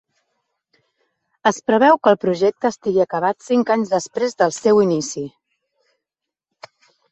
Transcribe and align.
Es 1.51 1.59
preveu 1.71 1.99
que 2.07 2.13
el 2.13 2.17
projecte 2.23 2.71
estigui 2.71 3.05
acabat 3.05 3.47
cinc 3.49 3.75
anys 3.77 3.93
després 3.93 4.35
del 4.43 4.57
seu 4.59 4.83
inici. 4.89 5.29